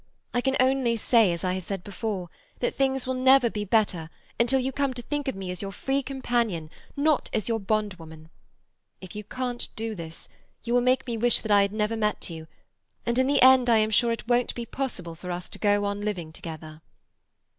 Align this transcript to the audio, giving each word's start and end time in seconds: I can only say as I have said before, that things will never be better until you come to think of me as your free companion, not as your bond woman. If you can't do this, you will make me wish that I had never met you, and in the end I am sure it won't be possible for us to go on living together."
I 0.33 0.41
can 0.41 0.55
only 0.59 0.95
say 0.97 1.31
as 1.31 1.43
I 1.43 1.53
have 1.53 1.63
said 1.63 1.83
before, 1.83 2.31
that 2.57 2.73
things 2.73 3.05
will 3.05 3.13
never 3.13 3.51
be 3.51 3.63
better 3.65 4.09
until 4.39 4.59
you 4.59 4.71
come 4.71 4.95
to 4.95 5.01
think 5.03 5.27
of 5.27 5.35
me 5.35 5.51
as 5.51 5.61
your 5.61 5.71
free 5.71 6.01
companion, 6.01 6.71
not 6.97 7.29
as 7.33 7.47
your 7.47 7.59
bond 7.59 7.93
woman. 7.99 8.29
If 8.99 9.15
you 9.15 9.23
can't 9.23 9.67
do 9.75 9.93
this, 9.93 10.27
you 10.63 10.73
will 10.73 10.81
make 10.81 11.05
me 11.05 11.17
wish 11.17 11.41
that 11.41 11.51
I 11.51 11.61
had 11.61 11.71
never 11.71 11.95
met 11.95 12.31
you, 12.31 12.47
and 13.05 13.19
in 13.19 13.27
the 13.27 13.43
end 13.43 13.69
I 13.69 13.77
am 13.77 13.91
sure 13.91 14.11
it 14.11 14.27
won't 14.27 14.55
be 14.55 14.65
possible 14.65 15.13
for 15.13 15.29
us 15.29 15.47
to 15.49 15.59
go 15.59 15.85
on 15.85 16.01
living 16.01 16.33
together." 16.33 16.81